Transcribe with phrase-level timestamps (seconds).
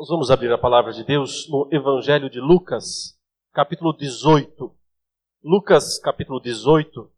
[0.00, 3.20] Nós vamos abrir a palavra de Deus no Evangelho de Lucas,
[3.52, 4.74] capítulo 18.
[5.44, 7.12] Lucas, capítulo 18.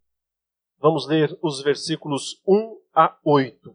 [0.80, 3.72] Vamos ler os versículos 1 a 8.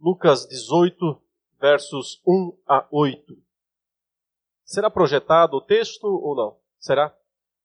[0.00, 1.22] Lucas 18,
[1.60, 3.38] versos 1 a 8.
[4.64, 6.58] Será projetado o texto ou não?
[6.80, 7.16] Será?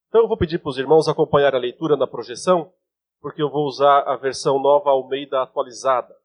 [0.09, 2.71] Então eu vou pedir para os irmãos acompanhar a leitura na projeção,
[3.19, 6.20] porque eu vou usar a versão nova Almeida atualizada.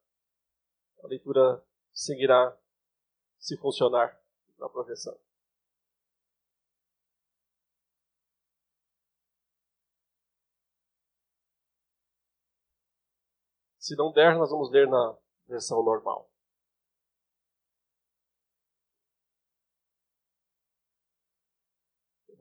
[1.02, 2.56] A leitura seguirá
[3.38, 4.18] se funcionar
[4.58, 5.16] na projeção.
[13.78, 16.28] Se não der, nós vamos ler na versão normal.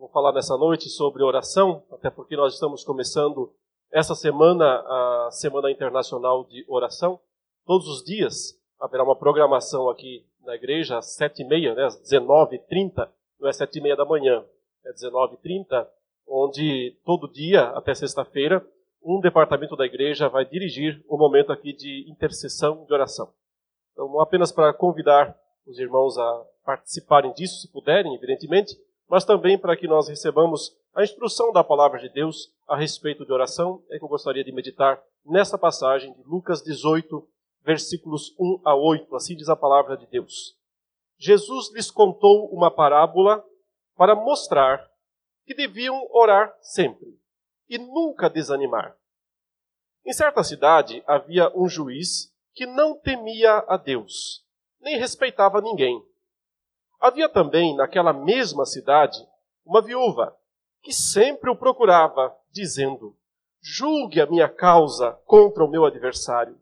[0.06, 3.52] vou falar nessa noite sobre oração, até porque nós estamos começando
[3.92, 7.20] essa semana a Semana Internacional de Oração.
[7.66, 12.00] Todos os dias haverá uma programação aqui na igreja às sete e meia, né, às
[12.00, 14.46] 19h30, não é sete e meia da manhã,
[14.86, 15.88] é 19h30,
[16.28, 18.66] onde todo dia, até sexta-feira,
[19.04, 23.34] um departamento da igreja vai dirigir um momento aqui de intercessão, de oração.
[23.94, 28.76] Então, apenas para convidar os irmãos a participarem disso, se puderem, evidentemente,
[29.08, 33.34] mas também para que nós recebamos a instrução da palavra de Deus a respeito de
[33.34, 37.28] oração, é que eu gostaria de meditar nessa passagem de Lucas 18,
[37.66, 40.56] versículos 1 a 8, assim diz a palavra de Deus.
[41.18, 43.44] Jesus lhes contou uma parábola
[43.96, 44.88] para mostrar
[45.46, 47.20] que deviam orar sempre
[47.68, 48.96] e nunca desanimar.
[50.06, 54.46] Em certa cidade havia um juiz que não temia a Deus,
[54.80, 56.02] nem respeitava ninguém.
[57.00, 59.18] Havia também naquela mesma cidade
[59.66, 60.38] uma viúva
[60.84, 63.18] que sempre o procurava, dizendo:
[63.60, 66.60] Julgue a minha causa contra o meu adversário.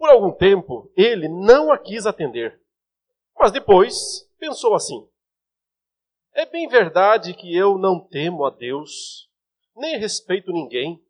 [0.00, 2.58] Por algum tempo, ele não a quis atender.
[3.38, 5.06] Mas depois pensou assim:
[6.32, 9.28] É bem verdade que eu não temo a Deus,
[9.76, 11.04] nem respeito ninguém.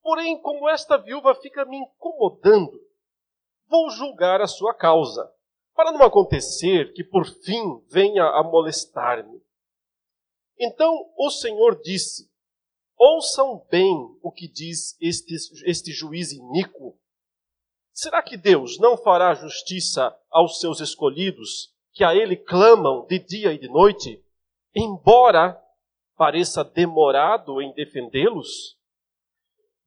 [0.00, 2.80] Porém, como esta viúva fica me incomodando,
[3.68, 5.30] vou julgar a sua causa,
[5.74, 9.42] para não acontecer que por fim venha a molestar-me.
[10.58, 12.30] Então o Senhor disse:
[12.96, 15.34] Ouçam bem o que diz este,
[15.66, 16.98] este juiz iníquo
[17.96, 23.54] Será que Deus não fará justiça aos seus escolhidos, que a Ele clamam de dia
[23.54, 24.22] e de noite,
[24.74, 25.58] embora
[26.14, 28.76] pareça demorado em defendê-los?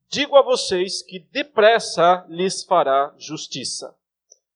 [0.10, 3.96] Digo a vocês que depressa lhes fará justiça.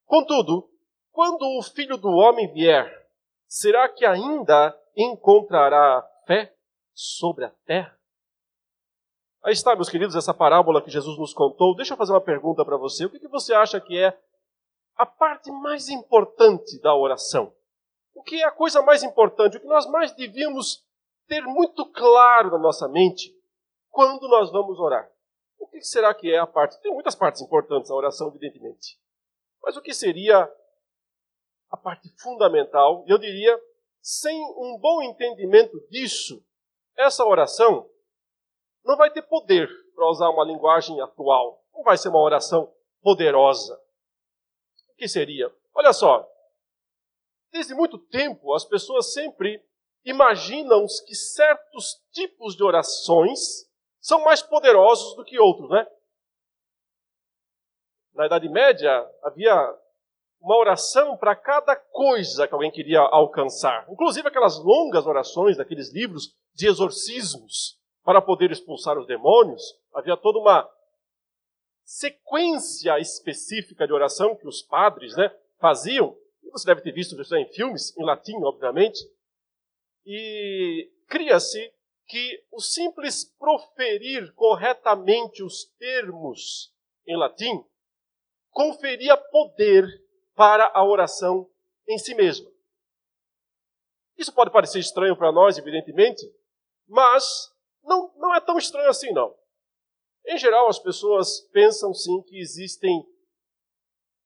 [0.04, 0.68] Contudo,
[1.12, 3.08] quando o filho do homem vier,
[3.46, 6.52] será que ainda encontrará fé
[6.92, 7.96] sobre a terra?
[9.44, 11.76] Aí está, meus queridos, essa parábola que Jesus nos contou.
[11.76, 13.04] Deixa eu fazer uma pergunta para você.
[13.04, 14.18] O que, que você acha que é
[14.96, 17.54] a parte mais importante da oração?
[18.14, 19.58] O que é a coisa mais importante?
[19.58, 20.82] O que nós mais devíamos
[21.28, 23.38] ter muito claro na nossa mente
[23.90, 25.10] quando nós vamos orar?
[25.58, 26.80] O que será que é a parte?
[26.80, 28.98] Tem muitas partes importantes na oração, evidentemente.
[29.62, 30.50] Mas o que seria
[31.70, 33.04] a parte fundamental?
[33.06, 33.60] Eu diria,
[34.00, 36.42] sem um bom entendimento disso,
[36.96, 37.90] essa oração
[38.84, 41.64] não vai ter poder, para usar uma linguagem atual.
[41.72, 42.72] Não vai ser uma oração
[43.02, 43.80] poderosa.
[44.90, 45.52] O que seria?
[45.74, 46.28] Olha só,
[47.50, 49.62] desde muito tempo as pessoas sempre
[50.04, 53.68] imaginam que certos tipos de orações
[54.00, 55.86] são mais poderosos do que outros, né?
[58.12, 59.54] Na Idade Média havia
[60.40, 63.90] uma oração para cada coisa que alguém queria alcançar.
[63.90, 70.38] Inclusive aquelas longas orações daqueles livros de exorcismos para poder expulsar os demônios, havia toda
[70.38, 70.70] uma
[71.84, 76.16] sequência específica de oração que os padres né, faziam.
[76.52, 79.00] Você deve ter visto isso em filmes, em latim, obviamente.
[80.04, 81.72] E cria-se
[82.06, 86.72] que o simples proferir corretamente os termos
[87.06, 87.64] em latim
[88.50, 89.86] conferia poder
[90.34, 91.50] para a oração
[91.88, 92.50] em si mesma.
[94.16, 96.22] Isso pode parecer estranho para nós, evidentemente,
[96.86, 97.53] mas
[97.84, 99.34] não, não é tão estranho assim, não.
[100.26, 103.04] Em geral, as pessoas pensam sim que existem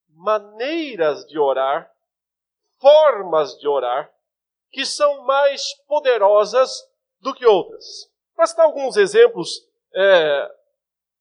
[0.09, 1.91] maneiras de orar,
[2.79, 4.11] formas de orar,
[4.71, 6.71] que são mais poderosas
[7.19, 7.85] do que outras.
[8.35, 10.51] Para citar alguns exemplos, é,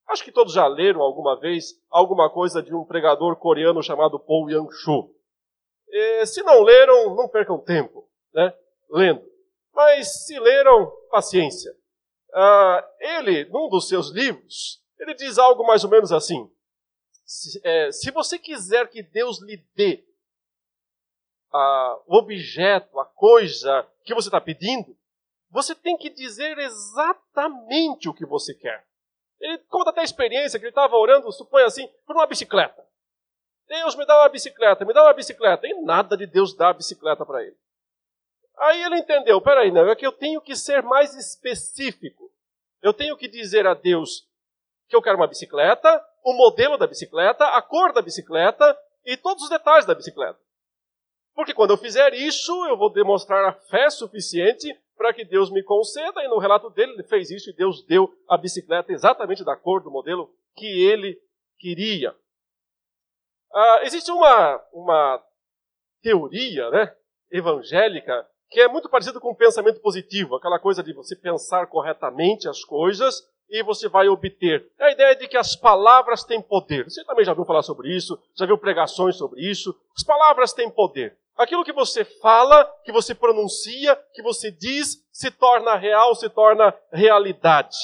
[0.09, 4.51] acho que todos já leram alguma vez alguma coisa de um pregador coreano chamado Paul
[4.51, 5.15] Yang-shu.
[5.91, 8.55] É, se não leram, não percam tempo né,
[8.91, 9.25] lendo.
[9.73, 11.73] Mas se leram, paciência.
[12.39, 16.49] Uh, ele, num dos seus livros, ele diz algo mais ou menos assim:
[17.25, 20.05] se, é, se você quiser que Deus lhe dê
[21.53, 24.97] a, o objeto, a coisa que você está pedindo,
[25.51, 28.87] você tem que dizer exatamente o que você quer.
[29.41, 32.87] Ele conta até a experiência que ele estava orando, supõe assim, por uma bicicleta.
[33.67, 35.67] Deus me dá uma bicicleta, me dá uma bicicleta.
[35.67, 37.57] E nada de Deus dar a bicicleta para ele.
[38.61, 42.31] Aí ele entendeu, peraí, não, é que eu tenho que ser mais específico.
[42.83, 44.29] Eu tenho que dizer a Deus
[44.89, 49.45] que eu quero uma bicicleta, o modelo da bicicleta, a cor da bicicleta e todos
[49.45, 50.39] os detalhes da bicicleta.
[51.35, 55.63] Porque quando eu fizer isso, eu vou demonstrar a fé suficiente para que Deus me
[55.63, 56.21] conceda.
[56.25, 59.81] E no relato dele, ele fez isso e Deus deu a bicicleta exatamente da cor
[59.81, 61.17] do modelo que ele
[61.59, 62.15] queria.
[63.55, 65.25] Ah, existe uma, uma
[66.03, 66.97] teoria né,
[67.31, 72.49] evangélica que é muito parecida com o pensamento positivo, aquela coisa de você pensar corretamente
[72.49, 74.71] as coisas e você vai obter.
[74.79, 76.85] É a ideia de que as palavras têm poder.
[76.85, 79.75] Você também já viu falar sobre isso, já viu pregações sobre isso.
[79.97, 81.17] As palavras têm poder.
[81.37, 86.75] Aquilo que você fala, que você pronuncia, que você diz, se torna real, se torna
[86.93, 87.77] realidade.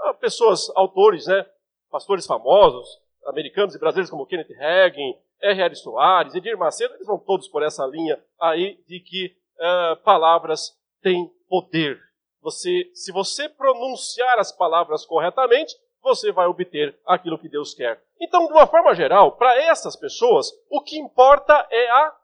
[0.00, 1.44] Há pessoas, autores, né,
[1.90, 5.74] pastores famosos, americanos e brasileiros como Kenneth Hagin, R.R.
[5.74, 11.30] Soares, Edir Macedo, eles vão todos por essa linha aí de que uh, palavras têm
[11.48, 12.00] poder.
[12.40, 18.02] Você, se você pronunciar as palavras corretamente, você vai obter aquilo que Deus quer.
[18.20, 22.16] Então, de uma forma geral, para essas pessoas, o que importa é a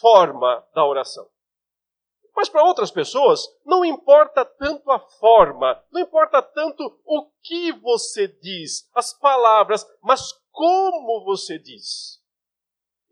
[0.00, 1.26] forma da oração.
[2.34, 8.28] Mas para outras pessoas, não importa tanto a forma, não importa tanto o que você
[8.28, 12.20] diz, as palavras, mas como você diz.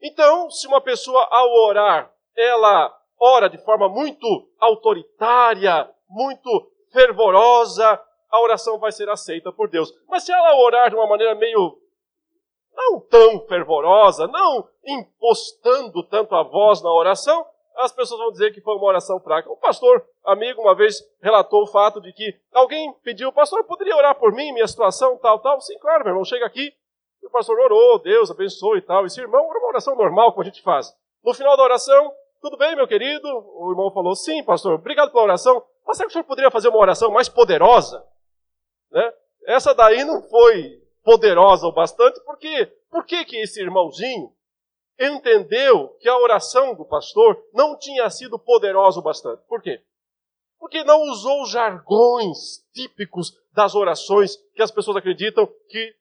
[0.03, 4.27] Então, se uma pessoa ao orar, ela ora de forma muito
[4.59, 8.01] autoritária, muito fervorosa,
[8.31, 9.93] a oração vai ser aceita por Deus.
[10.09, 11.79] Mas se ela orar de uma maneira meio
[12.75, 17.45] não tão fervorosa, não impostando tanto a voz na oração,
[17.77, 19.51] as pessoas vão dizer que foi uma oração fraca.
[19.51, 24.15] Um pastor amigo uma vez relatou o fato de que alguém pediu, pastor, poderia orar
[24.17, 25.61] por mim, minha situação, tal, tal?
[25.61, 26.73] Sim, claro, meu irmão, chega aqui.
[27.23, 29.07] E o pastor orou, Deus abençoe e tal.
[29.07, 30.93] Esse irmão, era uma oração normal, como a gente faz.
[31.25, 33.29] No final da oração, tudo bem, meu querido?
[33.29, 35.63] O irmão falou, sim, pastor, obrigado pela oração.
[35.87, 38.05] Mas será que o senhor poderia fazer uma oração mais poderosa?
[38.91, 39.13] Né?
[39.47, 44.33] Essa daí não foi poderosa o bastante, porque por que, esse irmãozinho
[44.99, 49.43] entendeu que a oração do pastor não tinha sido poderosa o bastante?
[49.47, 49.81] Por quê?
[50.59, 55.95] Porque não usou jargões típicos das orações que as pessoas acreditam que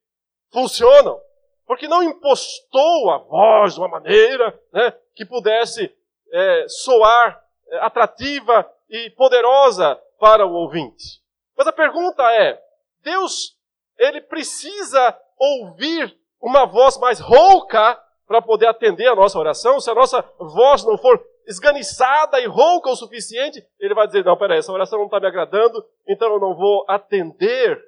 [0.51, 1.21] funcionam.
[1.65, 5.93] Porque não impostou a voz de uma maneira né, que pudesse
[6.31, 11.21] é, soar é, atrativa e poderosa para o ouvinte.
[11.57, 12.59] Mas a pergunta é:
[13.03, 13.57] Deus,
[13.97, 19.79] ele precisa ouvir uma voz mais rouca para poder atender a nossa oração?
[19.79, 24.37] Se a nossa voz não for esganiçada e rouca o suficiente, ele vai dizer: Não,
[24.37, 27.81] peraí, essa oração não está me agradando, então eu não vou atender.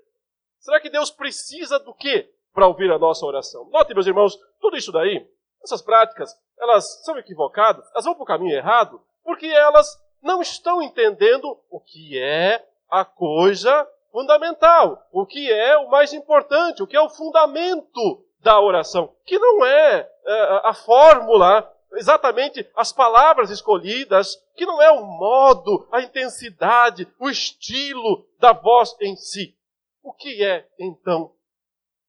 [0.60, 3.70] Será que Deus precisa do quê para ouvir a nossa oração?
[3.70, 5.26] Note, meus irmãos, tudo isso daí,
[5.64, 9.88] essas práticas, elas são equivocadas, elas vão para o caminho errado, porque elas
[10.22, 16.84] não estão entendendo o que é a coisa fundamental, o que é o mais importante,
[16.84, 22.92] o que é o fundamento da oração, que não é, é a fórmula, exatamente as
[22.92, 29.56] palavras escolhidas, que não é o modo, a intensidade, o estilo da voz em si.
[30.02, 31.34] O que é, então,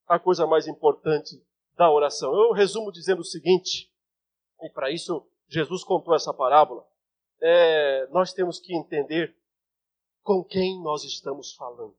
[0.07, 1.41] a coisa mais importante
[1.77, 2.33] da oração?
[2.33, 3.90] Eu resumo dizendo o seguinte,
[4.61, 6.85] e para isso Jesus contou essa parábola
[7.41, 9.35] é, nós temos que entender
[10.21, 11.97] com quem nós estamos falando.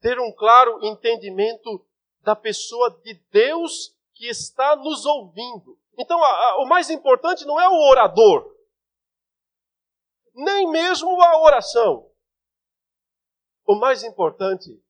[0.00, 1.84] Ter um claro entendimento
[2.20, 5.78] da pessoa de Deus que está nos ouvindo.
[5.98, 8.54] Então, a, a, o mais importante não é o orador,
[10.34, 12.10] nem mesmo a oração.
[13.64, 14.80] O mais importante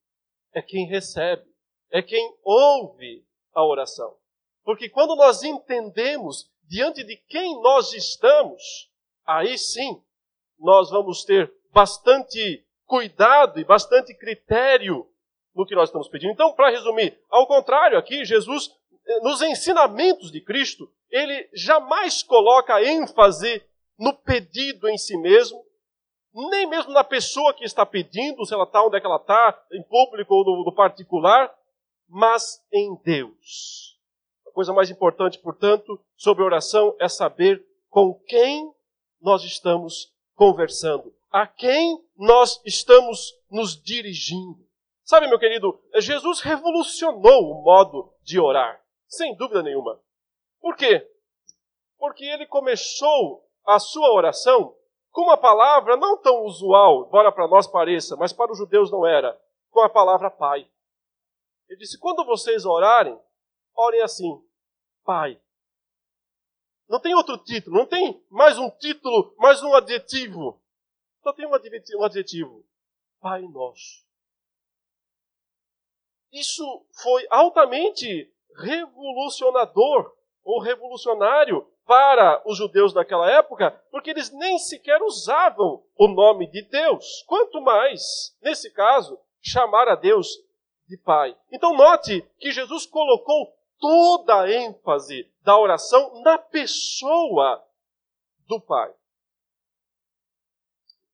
[0.53, 1.49] é quem recebe,
[1.89, 4.17] é quem ouve a oração.
[4.67, 8.91] Porque quando nós entendemos diante de quem nós estamos,
[9.25, 10.03] aí sim
[10.59, 15.09] nós vamos ter bastante cuidado e bastante critério
[15.55, 16.33] no que nós estamos pedindo.
[16.33, 18.69] Então, para resumir, ao contrário, aqui Jesus,
[19.07, 23.63] eh, nos ensinamentos de Cristo, ele jamais coloca ênfase
[23.97, 25.63] no pedido em si mesmo,
[26.33, 29.65] nem mesmo na pessoa que está pedindo, se ela está onde é que ela está,
[29.71, 31.55] em público ou no, no particular,
[32.09, 33.96] mas em Deus.
[34.57, 38.73] Coisa mais importante, portanto, sobre oração é saber com quem
[39.21, 44.67] nós estamos conversando, a quem nós estamos nos dirigindo.
[45.03, 50.01] Sabe, meu querido, Jesus revolucionou o modo de orar, sem dúvida nenhuma.
[50.59, 51.07] Por quê?
[51.99, 54.75] Porque ele começou a sua oração
[55.11, 59.05] com uma palavra não tão usual, embora para nós pareça, mas para os judeus não
[59.05, 60.67] era, com a palavra Pai.
[61.69, 63.15] Ele disse: quando vocês orarem,
[63.75, 64.46] orem assim,
[65.07, 65.39] Pai.
[66.89, 70.61] Não tem outro título, não tem mais um título, mais um adjetivo.
[71.23, 72.65] Só tem um adjetivo:
[73.21, 74.05] Pai Nosso.
[76.29, 85.01] Isso foi altamente revolucionador ou revolucionário para os judeus daquela época, porque eles nem sequer
[85.01, 90.27] usavam o nome de Deus, quanto mais, nesse caso, chamar a Deus
[90.85, 91.37] de Pai.
[91.49, 97.63] Então, note que Jesus colocou toda a ênfase da oração na pessoa
[98.47, 98.93] do Pai.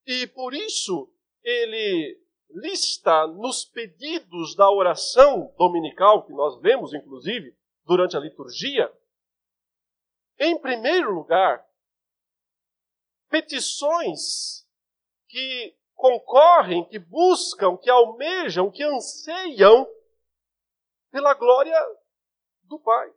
[0.06, 1.12] E por isso
[1.44, 7.56] ele lista nos pedidos da oração dominical, que nós vemos inclusive
[7.86, 8.92] durante a liturgia,
[10.40, 11.66] em primeiro lugar,
[13.30, 14.68] petições
[15.28, 19.88] que concorrem, que buscam, que almejam, que anseiam
[21.12, 21.78] pela glória
[22.74, 23.14] do Pai.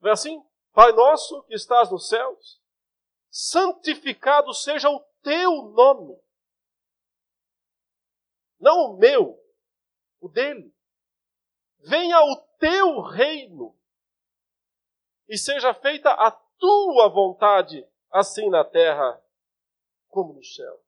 [0.00, 0.42] Não é assim?
[0.72, 2.60] Pai nosso que estás nos céus,
[3.30, 6.18] santificado seja o teu nome.
[8.60, 9.40] Não o meu,
[10.20, 10.72] o dele.
[11.78, 13.76] Venha o teu reino
[15.28, 19.22] e seja feita a tua vontade, assim na terra
[20.08, 20.82] como no céu.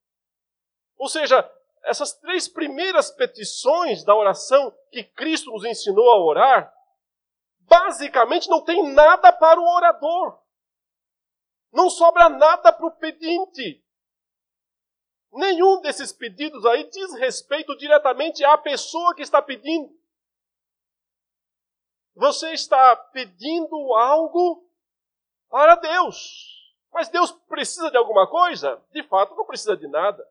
[0.97, 1.49] Ou seja,
[1.85, 6.80] essas três primeiras petições da oração que Cristo nos ensinou a orar,
[7.71, 10.43] basicamente não tem nada para o orador.
[11.73, 13.81] Não sobra nada para o pedinte.
[15.33, 19.97] Nenhum desses pedidos aí diz respeito diretamente à pessoa que está pedindo.
[22.17, 24.69] Você está pedindo algo
[25.49, 26.75] para Deus.
[26.93, 28.85] Mas Deus precisa de alguma coisa?
[28.91, 30.29] De fato, não precisa de nada.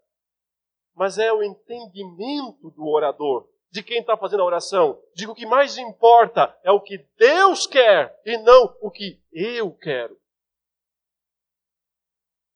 [0.93, 5.01] Mas é o entendimento do orador de quem está fazendo a oração.
[5.13, 10.19] Digo, que mais importa é o que Deus quer e não o que eu quero.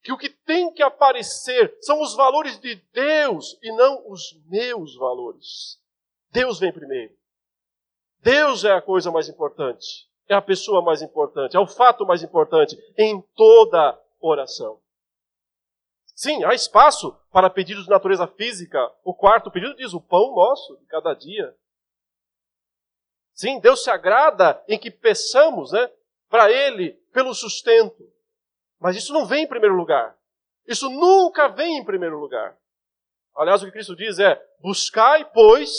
[0.01, 4.95] Que o que tem que aparecer são os valores de Deus e não os meus
[4.95, 5.79] valores.
[6.31, 7.15] Deus vem primeiro.
[8.19, 12.23] Deus é a coisa mais importante, é a pessoa mais importante, é o fato mais
[12.23, 14.79] importante em toda oração.
[16.15, 18.79] Sim, há espaço para pedidos de natureza física.
[19.03, 21.53] O quarto pedido diz: o pão nosso de cada dia.
[23.33, 25.91] Sim, Deus se agrada em que peçamos né,
[26.29, 28.07] para Ele pelo sustento.
[28.79, 30.15] Mas isso não vem em primeiro lugar.
[30.67, 32.55] Isso nunca vem em primeiro lugar.
[33.35, 35.71] Aliás, o que Cristo diz é: buscai, pois,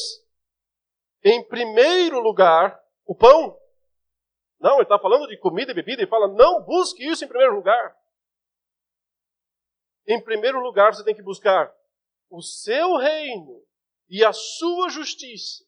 [1.23, 3.57] em primeiro lugar o pão.
[4.59, 7.55] Não, ele está falando de comida e bebida e fala: não busque isso em primeiro
[7.55, 7.97] lugar.
[10.07, 11.75] Em primeiro lugar, você tem que buscar
[12.29, 13.65] o seu reino
[14.09, 15.65] e a sua justiça.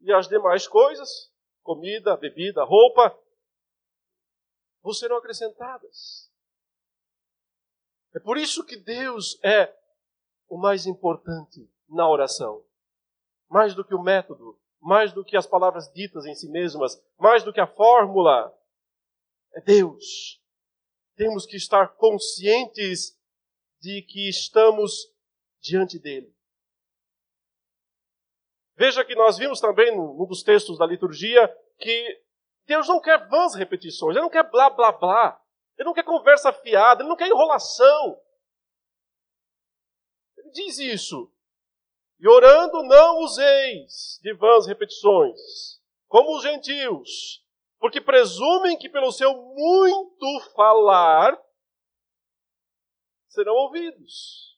[0.00, 1.30] E as demais coisas,
[1.62, 3.16] comida, bebida, roupa,
[4.82, 6.30] vão serão acrescentadas.
[8.14, 9.74] É por isso que Deus é
[10.48, 12.64] o mais importante na oração.
[13.48, 17.44] Mais do que o método, mais do que as palavras ditas em si mesmas, mais
[17.44, 18.52] do que a fórmula.
[19.54, 20.41] É Deus
[21.16, 23.18] temos que estar conscientes
[23.80, 25.12] de que estamos
[25.60, 26.34] diante dele.
[28.76, 32.22] Veja que nós vimos também num dos textos da liturgia que
[32.66, 35.40] Deus não quer vãs repetições, Ele não quer blá blá blá,
[35.76, 38.20] Ele não quer conversa fiada, Ele não quer enrolação.
[40.36, 41.32] Ele diz isso.
[42.18, 47.41] E orando não useis de vãs repetições, como os gentios,
[47.82, 51.36] porque presumem que pelo seu muito falar
[53.26, 54.56] serão ouvidos.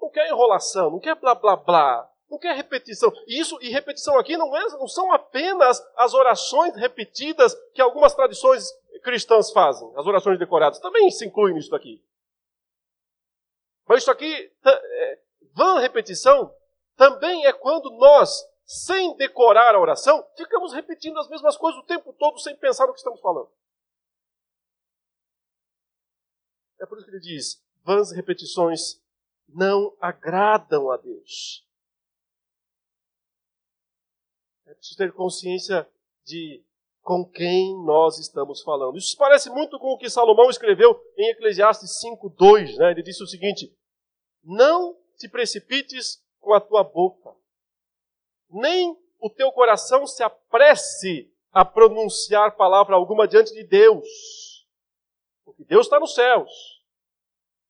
[0.00, 3.12] Não quer enrolação, não quer blá blá blá, não quer repetição.
[3.26, 8.72] Isso e repetição aqui não, é, não são apenas as orações repetidas que algumas tradições
[9.02, 12.00] cristãs fazem, as orações decoradas, também se incluem nisso aqui.
[13.88, 15.18] Mas isso aqui, é,
[15.54, 16.54] vã repetição,
[16.96, 22.12] também é quando nós sem decorar a oração, ficamos repetindo as mesmas coisas o tempo
[22.14, 23.50] todo sem pensar no que estamos falando.
[26.80, 29.00] É por isso que ele diz: vãs repetições
[29.46, 31.66] não agradam a Deus.
[34.66, 35.86] É preciso ter consciência
[36.24, 36.64] de
[37.02, 38.96] com quem nós estamos falando.
[38.96, 42.92] Isso parece muito com o que Salomão escreveu em Eclesiastes 5:2, né?
[42.92, 43.76] Ele disse o seguinte:
[44.42, 47.36] Não te precipites com a tua boca,
[48.52, 54.66] nem o teu coração se apresse a pronunciar palavra alguma diante de Deus.
[55.44, 56.82] Porque Deus está nos céus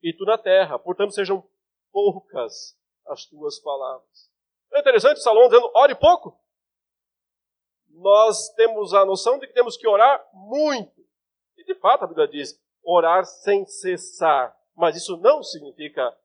[0.02, 1.46] e tu na terra, portanto sejam
[1.92, 4.30] poucas as tuas palavras.
[4.72, 6.38] É interessante Salomão dizendo, ore pouco.
[7.90, 11.00] Nós temos a noção de que temos que orar muito.
[11.56, 14.56] E de fato a Bíblia diz, orar sem cessar.
[14.74, 16.16] Mas isso não significa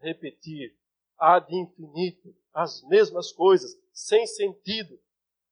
[0.00, 0.76] repetir
[1.18, 5.00] ad infinito as mesmas coisas, sem sentido,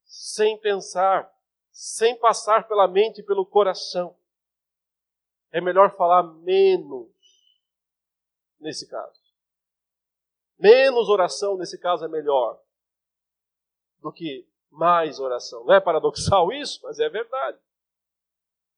[0.04, 1.32] sem pensar,
[1.70, 4.18] sem passar pela mente e pelo coração.
[5.52, 7.08] É melhor falar menos
[8.58, 9.22] nesse caso.
[10.58, 12.60] Menos oração nesse caso é melhor
[14.00, 15.64] do que mais oração.
[15.64, 17.58] Não é paradoxal isso, mas é verdade.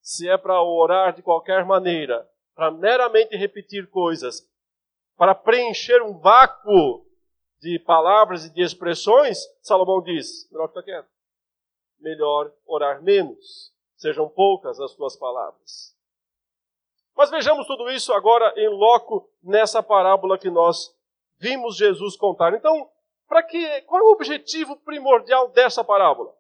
[0.01, 4.47] Se é para orar de qualquer maneira, para meramente repetir coisas,
[5.17, 7.07] para preencher um vácuo
[7.61, 11.09] de palavras e de expressões, Salomão diz: melhor ficar quieto.
[12.01, 13.73] Melhor orar menos.
[13.97, 15.95] Sejam poucas as tuas palavras.
[17.17, 20.95] Mas vejamos tudo isso agora em loco nessa parábola que nós
[21.39, 22.53] vimos Jesus contar.
[22.55, 22.91] Então,
[23.29, 26.35] para que qual é o objetivo primordial dessa parábola?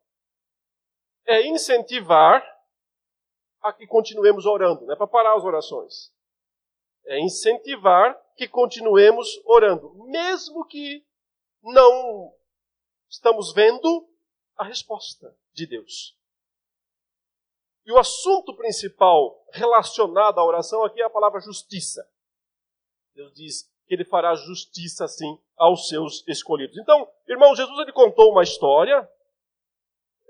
[1.26, 2.44] É incentivar
[3.62, 6.13] a que continuemos orando, não é para parar as orações.
[7.06, 11.04] É incentivar que continuemos orando, mesmo que
[11.62, 12.32] não
[13.08, 14.08] estamos vendo
[14.56, 16.16] a resposta de Deus.
[17.87, 22.08] E o assunto principal relacionado à oração aqui é a palavra justiça.
[23.14, 26.76] Deus diz que ele fará justiça, sim, aos seus escolhidos.
[26.78, 29.08] Então, irmão, Jesus ele contou uma história,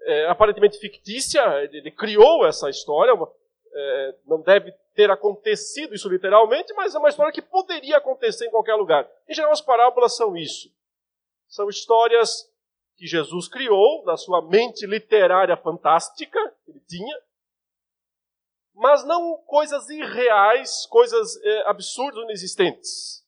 [0.03, 3.15] é, aparentemente fictícia, ele, ele, criou essa história,
[3.75, 8.51] é, não deve ter acontecido isso literalmente, mas é uma história que poderia acontecer em
[8.51, 9.11] qualquer lugar.
[9.29, 10.73] Em geral, as parábolas são isso.
[11.49, 12.51] São histórias
[12.97, 17.21] que Jesus criou na sua mente literária fantástica que ele tinha,
[18.75, 23.25] mas não coisas irreais, coisas é, absurdas inexistentes.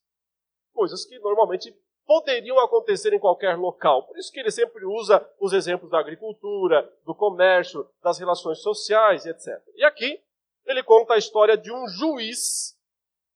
[0.72, 4.06] Coisas que normalmente poderiam acontecer em qualquer local.
[4.06, 9.26] Por isso que ele sempre usa os exemplos da agricultura, do comércio, das relações sociais,
[9.26, 9.60] etc.
[9.74, 10.20] E aqui
[10.66, 12.76] ele conta a história de um juiz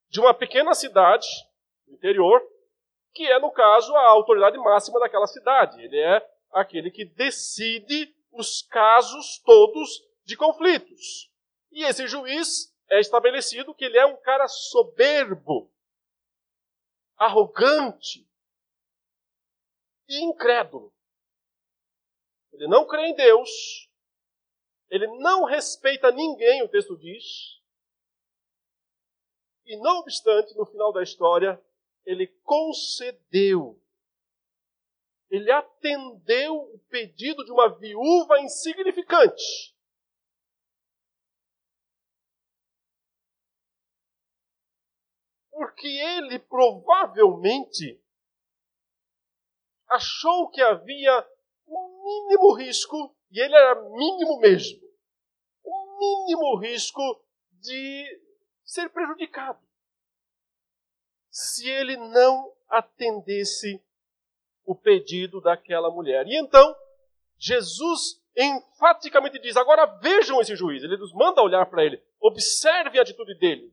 [0.08, 1.26] de uma pequena cidade
[1.88, 2.42] interior,
[3.12, 5.80] que é, no caso, a autoridade máxima daquela cidade.
[5.82, 11.30] Ele é aquele que decide os casos todos de conflitos.
[11.70, 15.72] E esse juiz é estabelecido que ele é um cara soberbo,
[17.16, 18.28] arrogante
[20.08, 20.92] e incrédulo.
[22.52, 23.88] Ele não crê em Deus,
[24.90, 27.60] ele não respeita ninguém, o texto diz.
[29.64, 31.62] E não obstante, no final da história,
[32.04, 33.80] ele concedeu,
[35.30, 39.72] ele atendeu o pedido de uma viúva insignificante.
[45.52, 48.02] Porque ele provavelmente
[49.88, 51.28] achou que havia
[51.66, 54.79] um mínimo risco, e ele era mínimo mesmo,
[56.00, 57.22] mínimo risco
[57.60, 58.20] de
[58.64, 59.60] ser prejudicado
[61.30, 63.82] se ele não atendesse
[64.64, 66.26] o pedido daquela mulher.
[66.26, 66.76] E então,
[67.38, 70.82] Jesus enfaticamente diz: agora vejam esse juiz.
[70.82, 73.72] Ele nos manda olhar para ele, observe a atitude dele.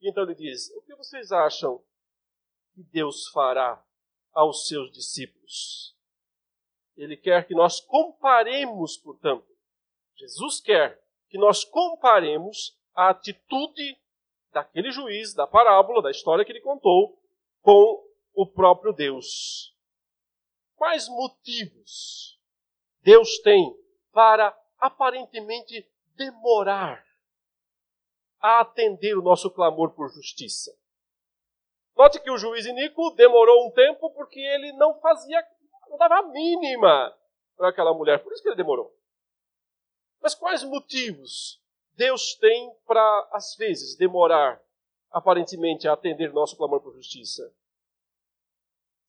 [0.00, 1.82] E então ele diz: O que vocês acham
[2.74, 3.82] que Deus fará
[4.32, 5.96] aos seus discípulos?
[6.96, 9.46] Ele quer que nós comparemos, portanto,
[10.18, 13.96] Jesus quer que nós comparemos a atitude
[14.52, 17.18] daquele juiz, da parábola, da história que ele contou,
[17.62, 18.04] com
[18.34, 19.74] o próprio Deus.
[20.76, 22.38] Quais motivos
[23.02, 23.76] Deus tem
[24.12, 27.04] para aparentemente demorar
[28.40, 30.76] a atender o nosso clamor por justiça.
[31.96, 35.44] Note que o juiz Inico demorou um tempo porque ele não fazia,
[35.88, 37.16] não dava a mínima
[37.56, 38.22] para aquela mulher.
[38.22, 38.94] Por isso que ele demorou.
[40.20, 41.60] Mas quais motivos
[41.94, 44.60] Deus tem para, às vezes, demorar
[45.10, 47.52] aparentemente a atender nosso clamor por justiça?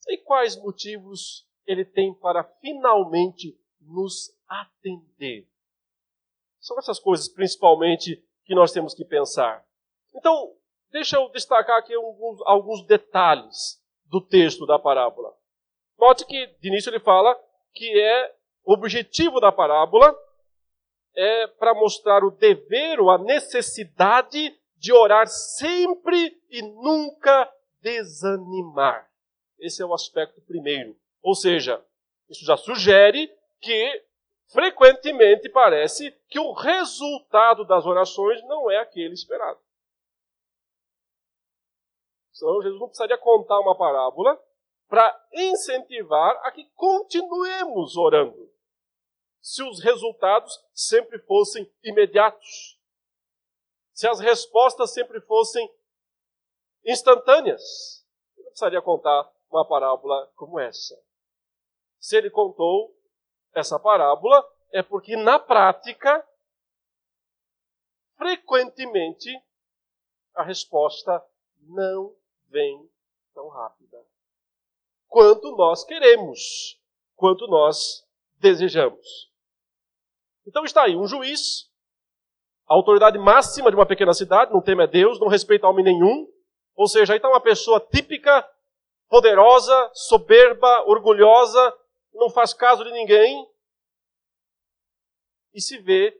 [0.08, 5.48] E quais motivos ele tem para finalmente nos atender?
[6.60, 9.64] São essas coisas, principalmente, que nós temos que pensar.
[10.14, 10.56] Então,
[10.92, 15.36] deixa eu destacar aqui alguns, alguns detalhes do texto da parábola.
[15.98, 17.40] Note que, de início, ele fala
[17.74, 20.16] que é o objetivo da parábola
[21.16, 29.10] é para mostrar o dever ou a necessidade de orar sempre e nunca desanimar.
[29.60, 30.96] Esse é o aspecto primeiro.
[31.22, 31.84] Ou seja,
[32.30, 34.04] isso já sugere que
[34.48, 39.60] frequentemente parece que o resultado das orações não é aquele esperado.
[42.36, 44.42] Então, Jesus não precisaria contar uma parábola
[44.88, 48.50] para incentivar a que continuemos orando.
[49.42, 52.80] Se os resultados sempre fossem imediatos.
[53.94, 55.70] Se as respostas sempre fossem
[56.86, 58.06] instantâneas.
[58.36, 61.02] Ele não precisaria contar uma parábola como essa.
[62.00, 62.96] Se ele contou
[63.54, 66.26] essa parábola, é porque na prática,
[68.16, 69.30] frequentemente,
[70.34, 71.26] a resposta
[71.62, 72.16] não
[72.48, 72.90] vem
[73.34, 74.10] tão rápida
[75.10, 76.80] quanto nós queremos,
[77.16, 79.29] quanto nós desejamos.
[80.50, 81.70] Então está aí um juiz,
[82.68, 86.28] a autoridade máxima de uma pequena cidade, não teme a Deus, não respeita homem nenhum,
[86.76, 88.44] ou seja, aí está uma pessoa típica,
[89.08, 91.72] poderosa, soberba, orgulhosa,
[92.12, 93.48] não faz caso de ninguém,
[95.54, 96.20] e se vê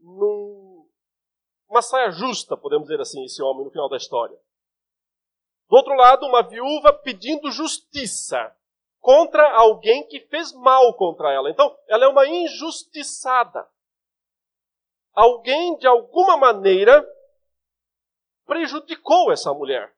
[0.00, 4.36] numa saia justa, podemos dizer assim, esse homem no final da história.
[5.68, 8.52] Do outro lado, uma viúva pedindo justiça
[9.02, 11.50] contra alguém que fez mal contra ela.
[11.50, 13.68] Então, ela é uma injustiçada.
[15.12, 17.04] Alguém, de alguma maneira,
[18.46, 19.92] prejudicou essa mulher.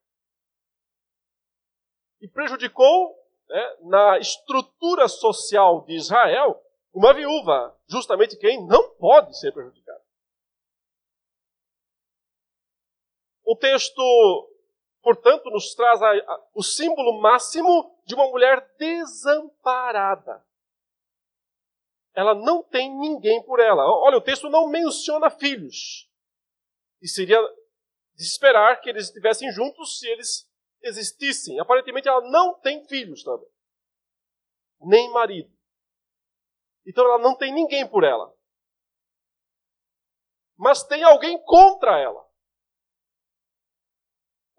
[2.20, 3.14] E prejudicou,
[3.46, 6.58] né, na estrutura social de Israel,
[6.92, 10.02] uma viúva, justamente quem não pode ser prejudicada.
[13.44, 14.00] O texto,
[15.04, 20.44] portanto, nos traz a, a, o símbolo máximo de uma mulher desamparada.
[22.14, 23.84] Ela não tem ninguém por ela.
[23.84, 26.10] Olha, o texto não menciona filhos.
[27.02, 27.38] E seria
[28.14, 31.60] de esperar que eles estivessem juntos se eles existissem.
[31.60, 33.48] Aparentemente ela não tem filhos também.
[34.80, 35.52] Nem marido.
[36.86, 38.34] Então ela não tem ninguém por ela.
[40.56, 42.24] Mas tem alguém contra ela.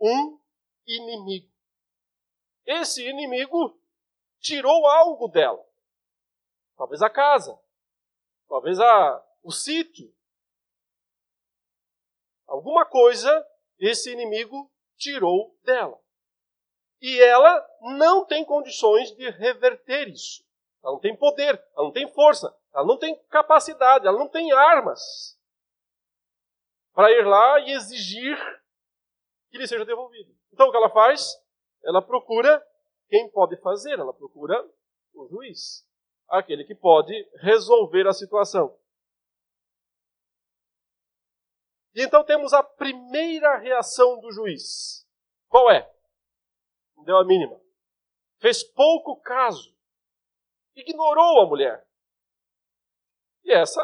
[0.07, 0.39] Um
[0.85, 1.51] inimigo.
[2.63, 3.75] Esse inimigo
[4.39, 5.65] tirou algo dela.
[6.77, 7.59] Talvez a casa.
[8.47, 10.13] Talvez a, o sítio.
[12.45, 13.43] Alguma coisa
[13.79, 15.99] esse inimigo tirou dela.
[17.01, 20.45] E ela não tem condições de reverter isso.
[20.83, 24.51] Ela não tem poder, ela não tem força, ela não tem capacidade, ela não tem
[24.51, 25.35] armas
[26.93, 28.37] para ir lá e exigir
[29.55, 30.35] que lhe seja devolvido.
[30.51, 31.41] Então o que ela faz?
[31.81, 32.61] Ela procura
[33.07, 34.61] quem pode fazer, ela procura
[35.13, 35.87] o juiz,
[36.27, 38.77] aquele que pode resolver a situação.
[41.93, 45.07] E então temos a primeira reação do juiz.
[45.47, 45.89] Qual é?
[47.05, 47.57] Deu a mínima.
[48.39, 49.73] Fez pouco caso
[50.75, 51.87] ignorou a mulher.
[53.45, 53.81] E essa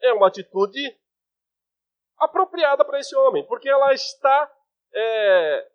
[0.00, 0.96] é uma atitude
[2.24, 4.50] apropriada para esse homem, porque ela está.
[4.94, 5.68] É,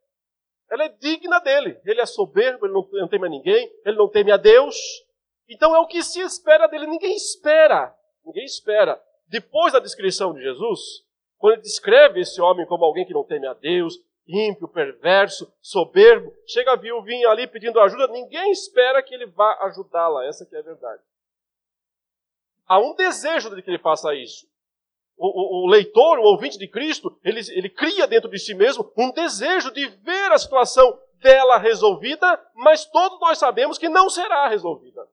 [0.69, 1.79] ela é digna dele.
[1.85, 4.75] Ele é soberbo, ele não, não teme a ninguém, ele não teme a Deus.
[5.49, 6.87] Então é o que se espera dele.
[6.87, 7.95] Ninguém espera.
[8.25, 9.01] Ninguém espera.
[9.27, 10.79] Depois da descrição de Jesus,
[11.37, 13.95] quando ele descreve esse homem como alguém que não teme a Deus,
[14.27, 20.25] ímpio, perverso, soberbo, chega a viuvinha ali pedindo ajuda, ninguém espera que ele vá ajudá-la,
[20.25, 21.01] essa que é a verdade.
[22.67, 24.45] Há um desejo de que ele faça isso.
[25.17, 29.11] O, o, leitor, o ouvinte de Cristo, ele, ele cria dentro de si mesmo um
[29.11, 35.07] desejo de ver a situação dela resolvida, mas todos nós sabemos que não será resolvida.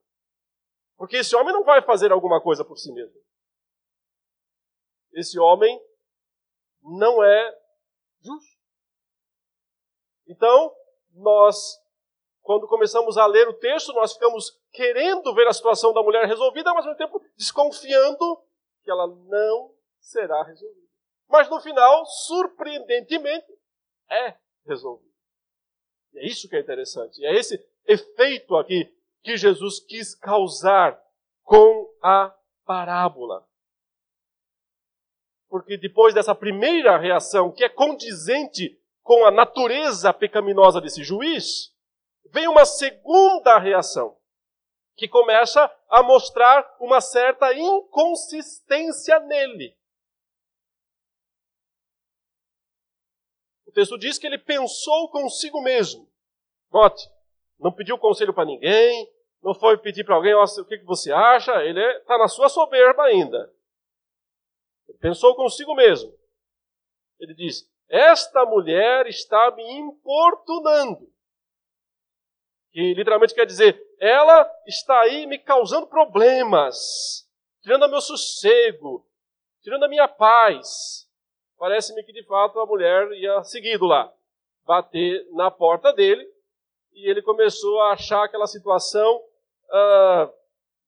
[0.95, 3.19] Porque esse homem não vai fazer alguma coisa por si mesmo.
[5.11, 5.81] Esse homem
[6.83, 7.57] não é
[8.21, 8.55] justo.
[10.27, 10.73] Então,
[11.13, 11.79] nós,
[12.41, 16.73] quando começamos a ler o texto, nós ficamos querendo ver a situação da mulher resolvida,
[16.73, 18.43] mas ao mesmo tempo desconfiando
[18.83, 19.74] que ela não
[20.05, 20.87] será resolvida.
[21.27, 23.51] Mas no final, surpreendentemente,
[24.09, 25.13] é resolvida.
[26.13, 27.19] E é isso que é interessante.
[27.19, 31.01] E é esse efeito aqui que Jesus quis causar
[31.43, 33.47] com a parábola.
[35.49, 41.73] Porque depois dessa primeira reação, que é condizente com a natureza pecaminosa desse juiz,
[42.31, 44.17] vem uma segunda reação,
[44.95, 49.75] que começa a mostrar uma certa inconsistência nele.
[53.75, 56.09] Texto diz que ele pensou consigo mesmo.
[56.71, 57.07] Note,
[57.59, 59.11] não pediu conselho para ninguém,
[59.43, 63.53] não foi pedir para alguém, o que você acha, ele está na sua soberba ainda.
[64.87, 66.11] Ele pensou consigo mesmo.
[67.19, 71.13] Ele diz: esta mulher está me importunando.
[72.71, 77.29] que literalmente quer dizer, ela está aí me causando problemas,
[77.61, 79.07] tirando o meu sossego,
[79.61, 81.04] tirando a minha paz.
[81.57, 84.13] Parece-me que de fato a mulher ia seguido lá,
[84.65, 86.25] bater na porta dele,
[86.91, 90.33] e ele começou a achar aquela situação uh,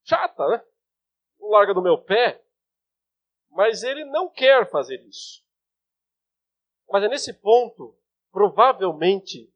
[0.04, 0.64] chata, né?
[1.40, 2.44] Não larga do meu pé.
[3.50, 5.44] Mas ele não quer fazer isso.
[6.90, 7.98] Mas é nesse ponto,
[8.32, 9.52] provavelmente,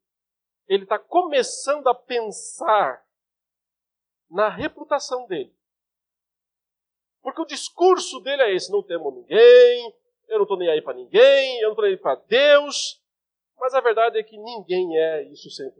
[0.67, 3.05] ele está começando a pensar
[4.29, 5.55] na reputação dele.
[7.21, 9.95] Porque o discurso dele é esse: não temo ninguém,
[10.31, 13.01] eu não estou nem aí para ninguém, eu não estou nem aí para Deus.
[13.59, 15.73] Mas a verdade é que ninguém é isso 100%.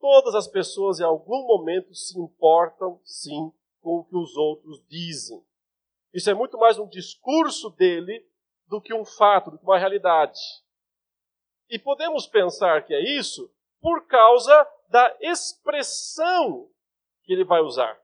[0.00, 5.44] Todas as pessoas em algum momento se importam, sim, com o que os outros dizem.
[6.12, 8.26] Isso é muito mais um discurso dele
[8.66, 10.40] do que um fato, do que uma realidade.
[11.68, 16.68] E podemos pensar que é isso por causa da expressão
[17.22, 18.00] que ele vai usar.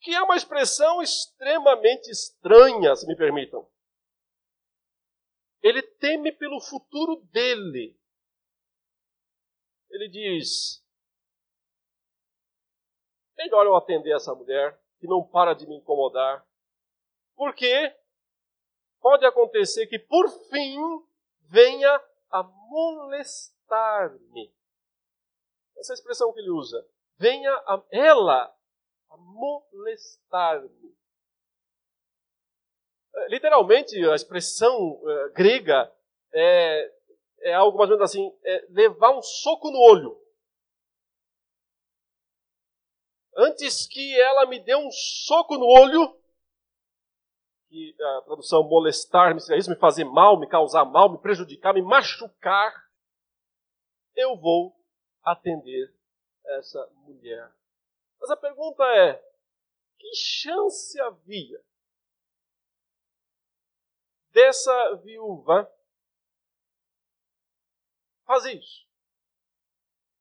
[0.00, 3.68] Que é uma expressão extremamente estranha, se me permitam.
[5.62, 7.98] Ele teme pelo futuro dele.
[9.90, 10.82] Ele diz:
[13.36, 16.46] melhor eu atender essa mulher que não para de me incomodar,
[17.34, 17.94] porque
[19.00, 20.78] pode acontecer que por fim
[21.48, 21.90] venha
[22.30, 23.40] a molestar-me.
[25.76, 26.86] Essa é expressão que ele usa.
[27.16, 28.54] Venha a, ela
[29.10, 30.94] a molestar-me.
[33.14, 35.92] É, literalmente, a expressão uh, grega
[36.32, 36.92] é,
[37.40, 40.20] é algo mais ou menos assim: é levar um soco no olho.
[43.40, 46.16] antes que ela me dê um soco no olho,
[47.68, 51.82] que a tradução molestar-me, é isso, me fazer mal, me causar mal, me prejudicar, me
[51.82, 52.74] machucar,
[54.14, 54.76] eu vou
[55.22, 55.94] atender
[56.44, 57.50] essa mulher.
[58.20, 59.16] Mas a pergunta é:
[59.98, 61.64] que chance havia
[64.30, 65.70] dessa viúva
[68.26, 68.86] fazer isso?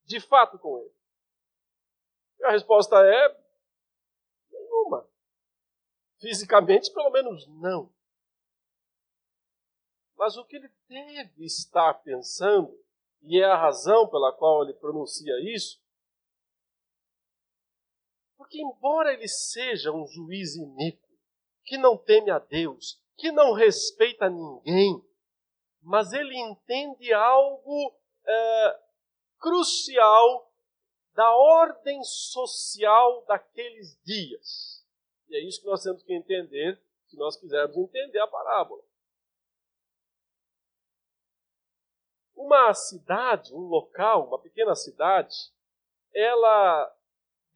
[0.06, 0.96] De fato com ele.
[2.40, 3.44] E a resposta é
[4.50, 5.08] nenhuma.
[6.20, 7.94] Fisicamente, pelo menos não.
[10.16, 12.78] Mas o que ele deve estar pensando,
[13.22, 15.82] e é a razão pela qual ele pronuncia isso,
[18.40, 21.06] porque, embora ele seja um juiz iníquo,
[21.66, 25.06] que não teme a Deus, que não respeita ninguém,
[25.82, 27.94] mas ele entende algo
[28.26, 28.80] é,
[29.40, 30.50] crucial
[31.14, 34.88] da ordem social daqueles dias.
[35.28, 38.82] E é isso que nós temos que entender se nós quisermos entender a parábola.
[42.34, 45.36] Uma cidade, um local, uma pequena cidade,
[46.14, 46.99] ela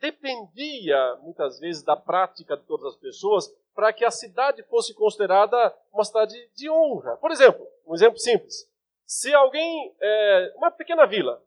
[0.04, 5.74] dependia muitas vezes da prática de todas as pessoas para que a cidade fosse considerada
[5.94, 7.16] uma cidade de honra.
[7.16, 8.70] Por exemplo, um exemplo simples:
[9.06, 11.42] se alguém, é, uma pequena vila,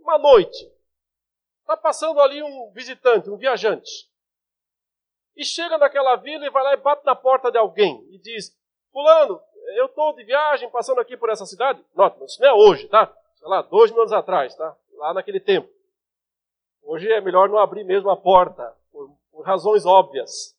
[0.00, 0.68] uma noite,
[1.60, 4.10] está passando ali um visitante, um viajante,
[5.36, 8.58] e chega naquela vila e vai lá e bate na porta de alguém e diz:
[8.90, 9.40] Fulano,
[9.76, 11.80] eu estou de viagem passando aqui por essa cidade.
[11.94, 13.06] Nota, isso não é hoje, tá?
[13.36, 14.76] Sei lá, dois mil anos atrás, tá?
[14.94, 15.72] Lá naquele tempo.
[16.82, 20.56] Hoje é melhor não abrir mesmo a porta, por, por razões óbvias.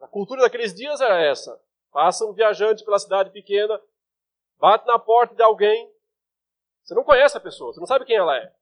[0.00, 1.60] A cultura daqueles dias era essa.
[1.92, 3.80] Passa um viajante pela cidade pequena,
[4.58, 5.90] bate na porta de alguém,
[6.82, 8.52] você não conhece a pessoa, você não sabe quem ela é.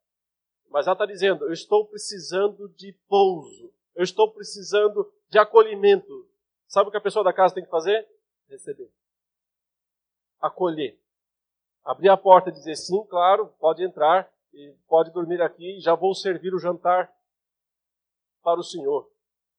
[0.68, 3.72] Mas ela está dizendo: Eu estou precisando de pouso.
[3.94, 6.28] Eu estou precisando de acolhimento.
[6.66, 8.06] Sabe o que a pessoa da casa tem que fazer?
[8.48, 8.90] Receber.
[10.40, 10.98] Acolher.
[11.84, 14.30] Abrir a porta e dizer: Sim, claro, pode entrar
[14.86, 15.80] pode dormir aqui.
[15.80, 17.12] Já vou servir o jantar
[18.42, 19.10] para o Senhor.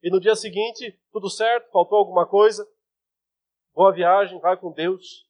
[0.01, 1.71] E no dia seguinte, tudo certo?
[1.71, 2.67] Faltou alguma coisa?
[3.73, 5.27] Boa viagem, vai com Deus.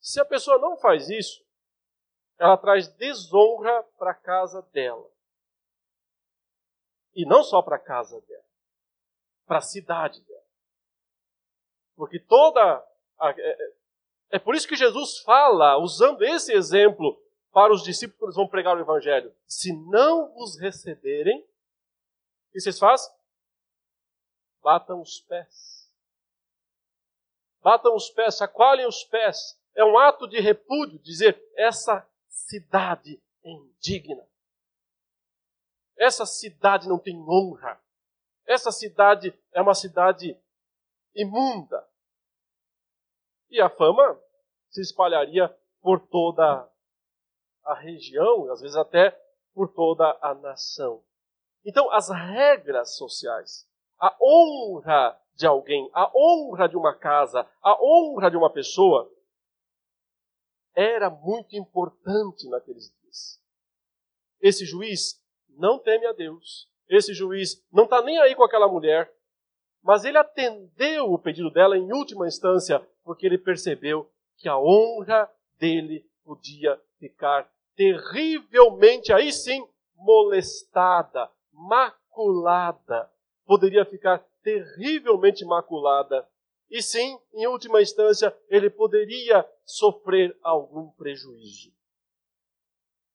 [0.00, 1.44] Se a pessoa não faz isso,
[2.38, 5.08] ela traz desonra para a casa dela.
[7.14, 8.44] E não só para a casa dela,
[9.46, 10.40] para a cidade dela.
[11.96, 12.62] Porque toda.
[13.18, 13.74] A, é, é,
[14.32, 17.20] é por isso que Jesus fala, usando esse exemplo
[17.52, 22.60] para os discípulos quando eles vão pregar o Evangelho: se não vos receberem, o que
[22.60, 23.12] vocês fazem?
[24.62, 25.90] Batam os pés.
[27.62, 29.58] Batam os pés, chacoalhem os pés.
[29.74, 34.26] É um ato de repúdio dizer: essa cidade é indigna.
[35.96, 37.80] Essa cidade não tem honra.
[38.46, 40.36] Essa cidade é uma cidade
[41.14, 41.86] imunda.
[43.50, 44.18] E a fama
[44.70, 45.48] se espalharia
[45.82, 46.68] por toda
[47.70, 49.10] a região, às vezes até
[49.54, 51.02] por toda a nação.
[51.64, 58.30] Então, as regras sociais, a honra de alguém, a honra de uma casa, a honra
[58.30, 59.10] de uma pessoa,
[60.74, 63.40] era muito importante naqueles dias.
[64.40, 69.14] Esse juiz não teme a Deus, esse juiz não está nem aí com aquela mulher,
[69.82, 75.30] mas ele atendeu o pedido dela em última instância, porque ele percebeu que a honra
[75.58, 77.50] dele podia ficar
[77.80, 83.10] terrivelmente, aí sim, molestada, maculada.
[83.46, 86.28] Poderia ficar terrivelmente maculada.
[86.68, 91.72] E sim, em última instância, ele poderia sofrer algum prejuízo.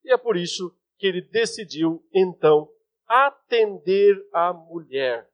[0.03, 2.67] E é por isso que ele decidiu, então,
[3.05, 5.29] atender a mulher.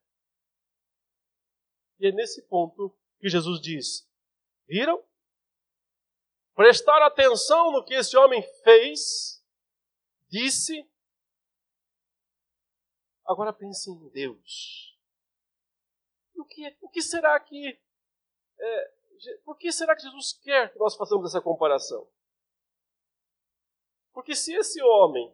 [2.01, 4.05] E é nesse ponto que Jesus diz:
[4.67, 5.01] Viram?
[6.55, 9.43] Prestar atenção no que esse homem fez,
[10.27, 10.87] disse.
[13.25, 14.97] Agora pense em Deus.
[16.35, 17.79] O que, o que será que.
[18.59, 18.93] É,
[19.45, 22.07] por que será que Jesus quer que nós façamos essa comparação?
[24.13, 25.33] Porque se esse homem,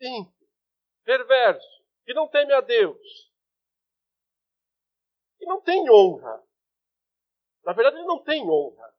[0.00, 0.48] ímpio,
[1.02, 3.32] perverso, que não teme a Deus,
[5.38, 6.44] que não tem honra,
[7.64, 8.95] na verdade ele não tem honra,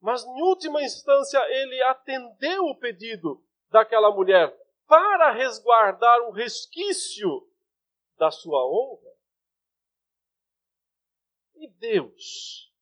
[0.00, 4.50] mas em última instância ele atendeu o pedido daquela mulher
[4.86, 7.48] para resguardar um resquício
[8.16, 9.10] da sua honra.
[11.54, 12.72] E Deus,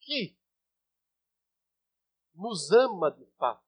[0.00, 0.36] que
[2.34, 3.64] nos ama de fato,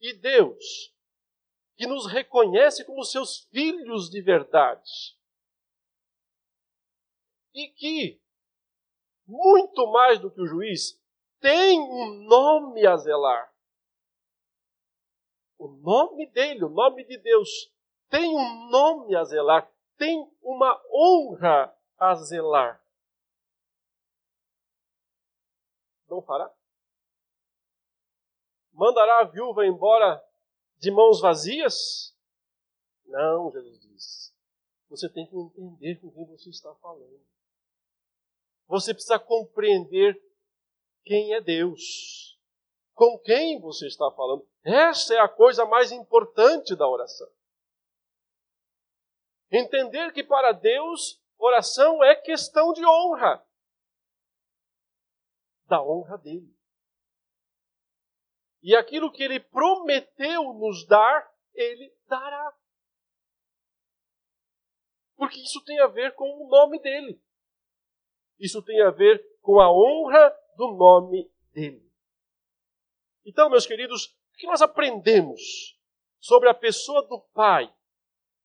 [0.00, 0.94] e Deus,
[1.76, 5.18] que nos reconhece como seus filhos de verdade,
[7.52, 8.22] e que
[9.30, 11.00] muito mais do que o juiz,
[11.38, 13.54] tem um nome a zelar.
[15.56, 17.72] O nome dele, o nome de Deus,
[18.08, 22.84] tem um nome a zelar, tem uma honra a zelar.
[26.08, 26.52] Não fará?
[28.72, 30.20] Mandará a viúva embora
[30.78, 32.16] de mãos vazias?
[33.04, 34.34] Não, Jesus diz.
[34.88, 37.30] Você tem que entender com quem você está falando
[38.70, 40.16] você precisa compreender
[41.04, 42.38] quem é Deus,
[42.94, 44.48] com quem você está falando.
[44.62, 47.28] Essa é a coisa mais importante da oração.
[49.50, 53.44] Entender que para Deus, oração é questão de honra.
[55.66, 56.56] Da honra dele.
[58.62, 62.56] E aquilo que ele prometeu nos dar, ele dará.
[65.16, 67.20] Porque isso tem a ver com o nome dele.
[68.40, 71.82] Isso tem a ver com a honra do nome dele.
[73.24, 75.78] Então, meus queridos, o que nós aprendemos
[76.18, 77.70] sobre a pessoa do Pai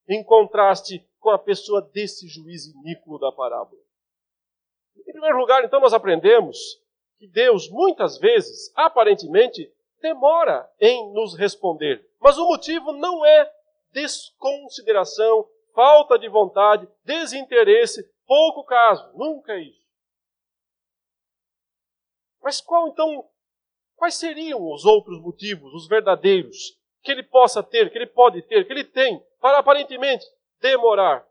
[0.08, 3.82] em contraste com a pessoa desse juiz iníquo da parábola?
[4.98, 6.58] Em primeiro lugar, então, nós aprendemos
[7.18, 12.06] que Deus, muitas vezes, aparentemente, demora em nos responder.
[12.20, 13.52] Mas o motivo não é
[13.92, 19.10] desconsideração, falta de vontade, desinteresse, pouco caso.
[19.16, 19.85] Nunca é isso.
[22.46, 23.28] Mas qual então,
[23.96, 28.68] quais seriam os outros motivos, os verdadeiros, que ele possa ter, que ele pode ter,
[28.68, 30.24] que ele tem, para aparentemente
[30.62, 31.28] demorar?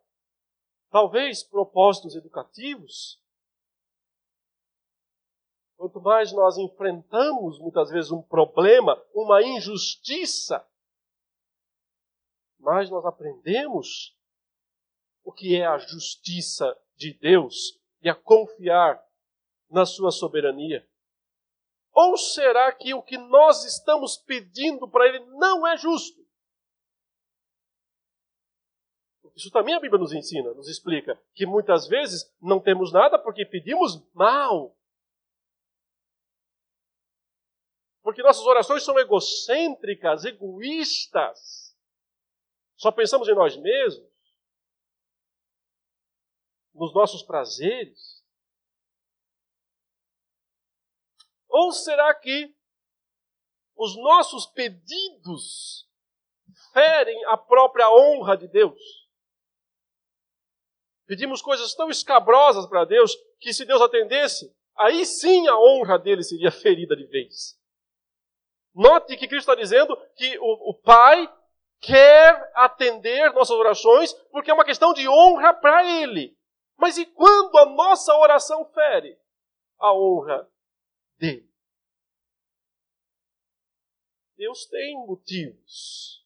[0.90, 3.22] Talvez propósitos educativos.
[5.76, 10.68] Quanto mais nós enfrentamos muitas vezes um problema, uma injustiça,
[12.58, 14.18] mais nós aprendemos
[15.22, 19.00] o que é a justiça de Deus e a confiar
[19.70, 20.84] na sua soberania.
[21.94, 26.24] Ou será que o que nós estamos pedindo para Ele não é justo?
[29.36, 33.46] Isso também a Bíblia nos ensina, nos explica que muitas vezes não temos nada porque
[33.46, 34.76] pedimos mal.
[38.02, 41.74] Porque nossas orações são egocêntricas, egoístas.
[42.76, 44.12] Só pensamos em nós mesmos,
[46.74, 48.23] nos nossos prazeres.
[51.56, 52.52] Ou será que
[53.76, 55.88] os nossos pedidos
[56.72, 58.76] ferem a própria honra de Deus?
[61.06, 66.24] Pedimos coisas tão escabrosas para Deus que, se Deus atendesse, aí sim a honra dele
[66.24, 67.56] seria ferida de vez.
[68.74, 71.32] Note que Cristo está dizendo que o, o Pai
[71.80, 76.36] quer atender nossas orações porque é uma questão de honra para Ele.
[76.76, 79.16] Mas e quando a nossa oração fere?
[79.78, 80.48] a honra
[81.24, 81.50] dele.
[84.36, 86.22] Deus tem motivos.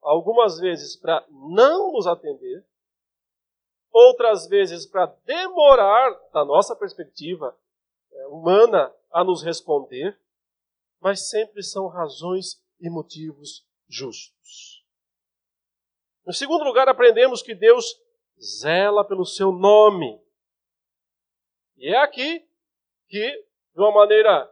[0.00, 2.64] Algumas vezes para não nos atender,
[3.90, 7.58] outras vezes para demorar, da nossa perspectiva
[8.12, 10.18] é, humana, a nos responder,
[11.00, 14.84] mas sempre são razões e motivos justos.
[16.26, 17.84] Em segundo lugar, aprendemos que Deus
[18.40, 20.20] zela pelo seu nome.
[21.76, 22.46] E é aqui
[23.08, 23.30] que,
[23.74, 24.50] de uma maneira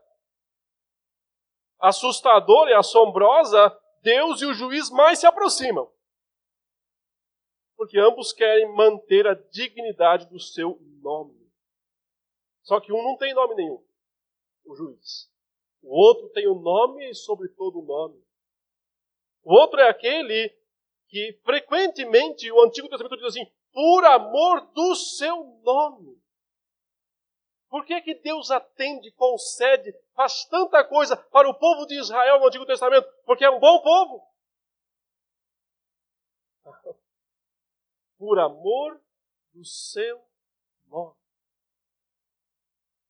[1.80, 5.90] assustadora e assombrosa, Deus e o juiz mais se aproximam.
[7.76, 11.42] Porque ambos querem manter a dignidade do seu nome.
[12.62, 13.84] Só que um não tem nome nenhum,
[14.64, 15.28] o juiz.
[15.82, 18.22] O outro tem o um nome sobre todo o nome.
[19.42, 20.48] O outro é aquele
[21.08, 26.21] que frequentemente o Antigo Testamento diz assim: por amor do seu nome.
[27.72, 32.48] Por que, que Deus atende, concede, faz tanta coisa para o povo de Israel no
[32.48, 33.08] Antigo Testamento?
[33.24, 34.30] Porque é um bom povo.
[38.18, 39.00] Por amor
[39.54, 40.22] do seu
[40.84, 41.16] nome.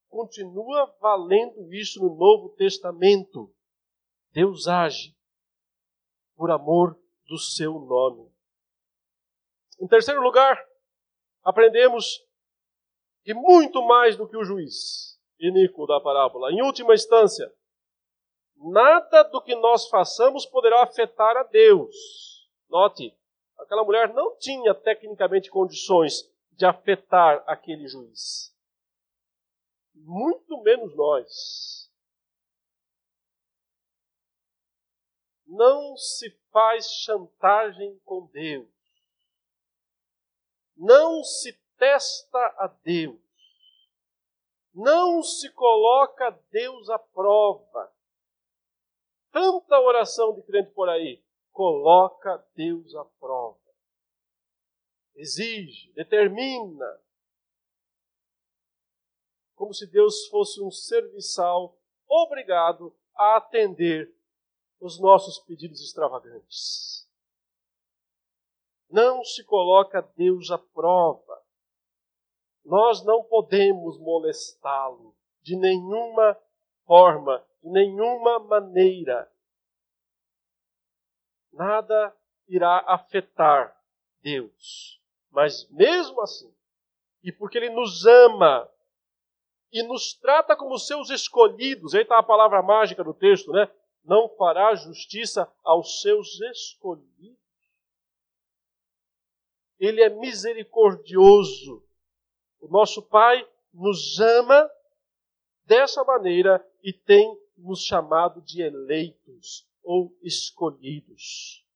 [0.09, 3.53] Continua valendo isso no Novo Testamento.
[4.31, 5.13] Deus age
[6.37, 6.97] por amor
[7.27, 8.33] do seu nome.
[9.81, 10.65] Em terceiro lugar,
[11.43, 12.25] aprendemos
[13.25, 17.53] que muito mais do que o juiz iníquo da parábola, em última instância,
[18.57, 22.49] nada do que nós façamos poderá afetar a Deus.
[22.69, 23.17] Note,
[23.59, 28.55] aquela mulher não tinha tecnicamente condições de afetar aquele juiz.
[29.95, 31.91] Muito menos nós.
[35.47, 38.69] Não se faz chantagem com Deus.
[40.77, 41.53] Não se
[41.83, 43.19] testa a Deus.
[44.73, 47.93] Não se coloca Deus à prova.
[49.33, 51.21] Tanta oração de crente por aí
[51.51, 53.59] coloca Deus à prova.
[55.17, 57.03] Exige, determina.
[59.57, 61.77] Como se Deus fosse um serviçal
[62.07, 64.15] obrigado a atender
[64.79, 67.11] os nossos pedidos extravagantes.
[68.89, 71.42] Não se coloca Deus à prova.
[72.65, 76.39] Nós não podemos molestá-lo de nenhuma
[76.87, 79.31] forma, de nenhuma maneira.
[81.53, 82.17] Nada
[82.49, 83.77] irá afetar
[84.23, 85.01] Deus.
[85.31, 86.53] Mas mesmo assim,
[87.23, 88.69] e porque Ele nos ama
[89.73, 93.71] e nos trata como seus escolhidos, aí está a palavra mágica do texto, né?
[94.05, 97.39] Não fará justiça aos seus escolhidos.
[99.79, 101.83] Ele é misericordioso
[102.63, 104.71] o nosso Pai nos ama
[105.65, 111.67] dessa maneira e tem nos chamado de eleitos ou escolhidos.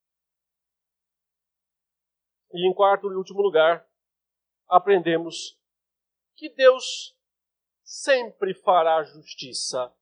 [2.53, 3.87] E em quarto e último lugar,
[4.69, 5.59] aprendemos
[6.37, 7.17] que Deus
[7.83, 9.93] sempre fará justiça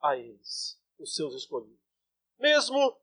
[0.00, 1.82] a eles, os seus escolhidos,
[2.38, 2.96] mesmo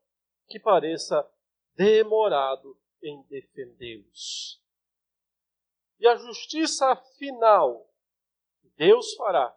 [0.48, 1.28] que pareça
[1.74, 4.64] demorado em defendê-los.
[5.98, 7.88] E a justiça final
[8.60, 9.56] que Deus fará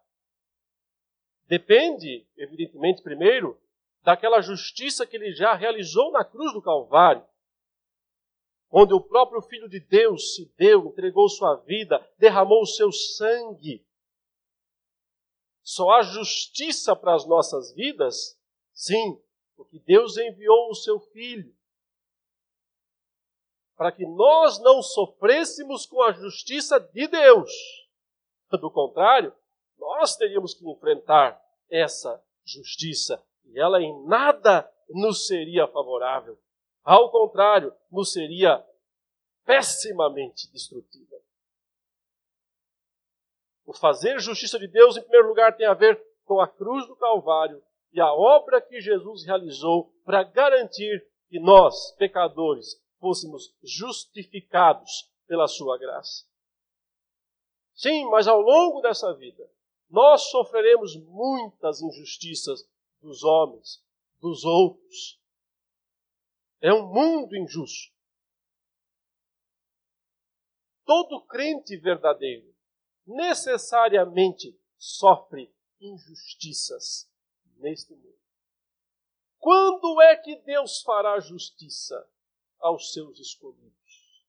[1.46, 3.60] depende, evidentemente, primeiro,
[4.04, 7.26] daquela justiça que ele já realizou na cruz do Calvário,
[8.72, 13.84] onde o próprio Filho de Deus se deu, entregou sua vida, derramou o seu sangue.
[15.64, 18.40] Só há justiça para as nossas vidas?
[18.72, 19.20] Sim,
[19.56, 21.54] porque Deus enviou o seu Filho
[23.80, 27.50] para que nós não sofrêssemos com a justiça de Deus.
[28.52, 29.34] Do contrário,
[29.78, 36.38] nós teríamos que enfrentar essa justiça e ela em nada nos seria favorável.
[36.84, 38.62] Ao contrário, nos seria
[39.46, 41.16] pessimamente destrutiva.
[43.66, 46.98] O fazer justiça de Deus, em primeiro lugar, tem a ver com a cruz do
[46.98, 47.64] Calvário
[47.94, 55.78] e a obra que Jesus realizou para garantir que nós, pecadores, fôssemos justificados pela sua
[55.78, 56.26] graça.
[57.74, 59.50] Sim, mas ao longo dessa vida,
[59.90, 62.70] nós sofreremos muitas injustiças
[63.02, 63.84] dos homens,
[64.20, 65.20] dos outros.
[66.62, 67.94] É um mundo injusto.
[70.86, 72.54] Todo crente verdadeiro
[73.06, 77.10] necessariamente sofre injustiças
[77.58, 78.20] neste mundo.
[79.38, 82.08] Quando é que Deus fará justiça?
[82.60, 84.26] Aos seus escolhidos?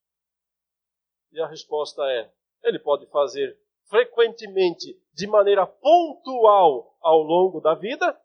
[1.33, 3.59] E a resposta é: ele pode fazer
[3.91, 8.18] frequentemente, de maneira pontual ao longo da vida?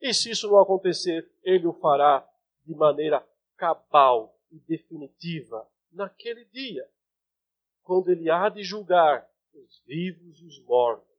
[0.00, 2.26] E se isso não acontecer, ele o fará
[2.64, 3.26] de maneira
[3.56, 6.88] cabal e definitiva naquele dia,
[7.82, 11.10] quando ele há de julgar os vivos e os mortos.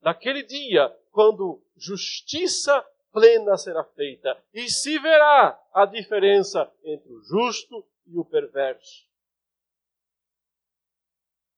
[0.00, 2.84] Naquele dia, quando justiça
[3.16, 9.06] plena será feita e se verá a diferença entre o justo e o perverso.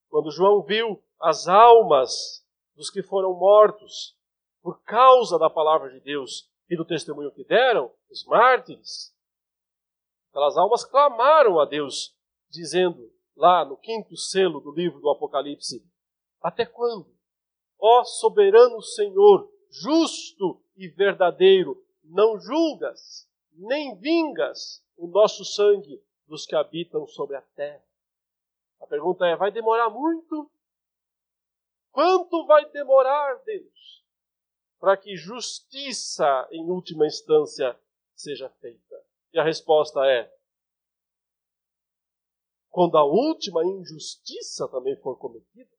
[0.09, 2.47] Quando João viu as almas
[2.77, 4.17] dos que foram mortos
[4.63, 9.13] por causa da palavra de Deus e do testemunho que deram, os mártires,
[10.31, 12.17] aquelas almas clamaram a Deus,
[12.49, 15.85] dizendo lá no quinto selo do livro do Apocalipse:
[16.41, 17.13] Até quando,
[17.81, 26.55] ó soberano Senhor, justo e verdadeiro, não julgas, nem vingas o nosso sangue dos que
[26.55, 27.85] habitam sobre a terra?
[28.81, 30.51] A pergunta é: vai demorar muito?
[31.91, 34.05] Quanto vai demorar, Deus,
[34.79, 37.79] para que justiça, em última instância,
[38.15, 39.05] seja feita?
[39.33, 40.33] E a resposta é:
[42.71, 45.77] quando a última injustiça também for cometida,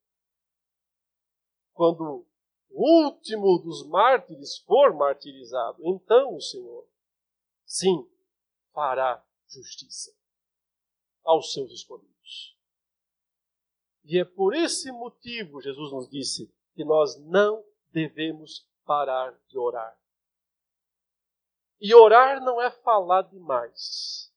[1.73, 2.25] quando
[2.69, 6.87] o último dos mártires for martirizado, então o Senhor,
[7.65, 8.07] sim,
[8.73, 10.15] fará justiça
[11.23, 12.57] aos seus escolhidos.
[14.03, 19.99] E é por esse motivo, Jesus nos disse, que nós não devemos parar de orar.
[21.79, 24.33] E orar não é falar demais.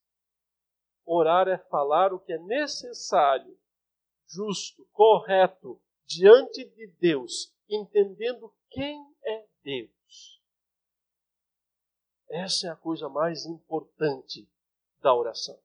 [1.05, 3.57] Orar é falar o que é necessário,
[4.27, 10.41] justo, correto, diante de Deus, entendendo quem é Deus.
[12.29, 14.49] Essa é a coisa mais importante
[15.01, 15.59] da oração.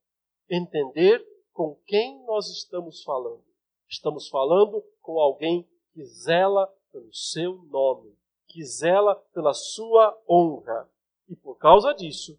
[0.51, 3.45] Entender com quem nós estamos falando.
[3.89, 10.91] Estamos falando com alguém que zela pelo seu nome, que zela pela sua honra.
[11.29, 12.39] E por causa disso,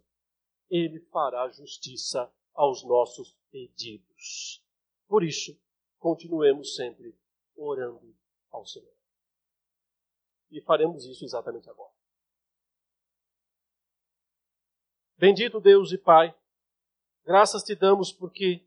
[0.70, 4.64] ele fará justiça aos nossos pedidos.
[5.08, 5.60] Por isso,
[5.98, 7.16] continuemos sempre
[7.56, 8.16] orando
[8.52, 8.99] ao Senhor.
[10.52, 11.92] E faremos isso exatamente agora.
[15.18, 16.34] Bendito Deus e Pai,
[17.26, 18.66] graças te damos porque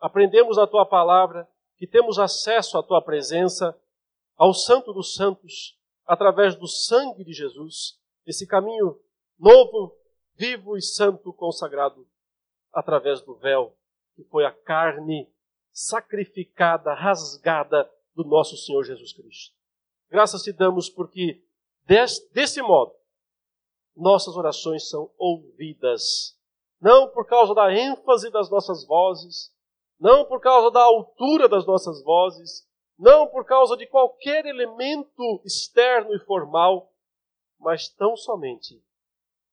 [0.00, 3.76] aprendemos a tua palavra que temos acesso à tua presença,
[4.36, 5.76] ao Santo dos Santos,
[6.06, 9.00] através do sangue de Jesus, esse caminho
[9.38, 9.96] novo,
[10.34, 12.08] vivo e santo consagrado
[12.72, 13.76] através do véu,
[14.14, 15.28] que foi a carne
[15.72, 19.57] sacrificada, rasgada do nosso Senhor Jesus Cristo.
[20.10, 21.42] Graças te damos porque
[22.32, 22.94] desse modo
[23.96, 26.38] nossas orações são ouvidas,
[26.80, 29.52] não por causa da ênfase das nossas vozes,
[29.98, 36.14] não por causa da altura das nossas vozes, não por causa de qualquer elemento externo
[36.14, 36.92] e formal,
[37.58, 38.80] mas tão somente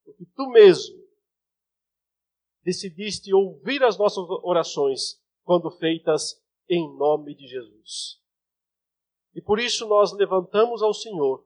[0.05, 1.03] porque tu mesmo
[2.63, 8.21] decidiste ouvir as nossas orações quando feitas em nome de Jesus.
[9.35, 11.45] E por isso nós levantamos ao Senhor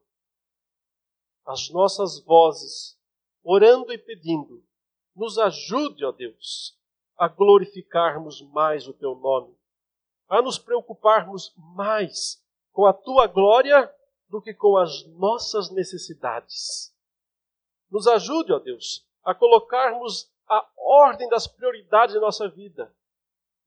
[1.44, 2.96] as nossas vozes,
[3.42, 4.64] orando e pedindo,
[5.16, 6.78] nos ajude, ó Deus,
[7.18, 9.58] a glorificarmos mais o teu nome,
[10.28, 13.92] a nos preocuparmos mais com a tua glória
[14.28, 16.94] do que com as nossas necessidades.
[17.90, 22.94] Nos ajude, ó Deus, a colocarmos a ordem das prioridades da nossa vida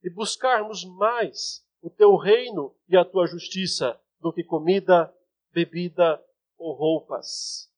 [0.02, 5.14] e buscarmos mais o teu reino e a tua justiça do que comida,
[5.52, 6.22] bebida
[6.56, 7.70] ou roupas.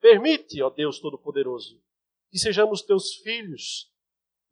[0.00, 1.80] Permite, ó Deus Todo-Poderoso,
[2.30, 3.92] que sejamos teus filhos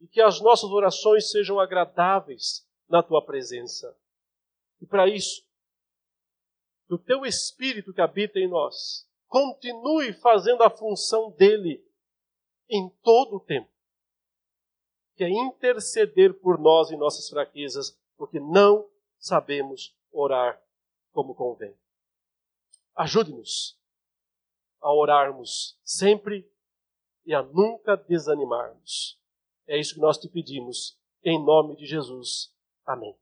[0.00, 3.96] e que as nossas orações sejam agradáveis na tua presença.
[4.80, 5.42] E para isso,
[6.86, 11.84] que o teu Espírito que habita em nós continue fazendo a função dele
[12.68, 13.70] em todo o tempo,
[15.16, 20.62] que é interceder por nós em nossas fraquezas, porque não sabemos orar
[21.12, 21.74] como convém.
[22.94, 23.78] Ajude-nos
[24.80, 26.50] a orarmos sempre
[27.24, 29.18] e a nunca desanimarmos.
[29.66, 32.52] É isso que nós te pedimos, em nome de Jesus.
[32.86, 33.16] Amém.